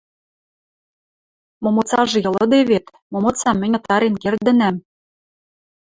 Момоцажы 1.63 2.17
йылыде 2.23 2.59
вет, 2.69 2.85
момоцам 3.13 3.55
мӹнь 3.61 3.77
ытарен 3.79 4.15
кердӹнӓм. 4.21 4.75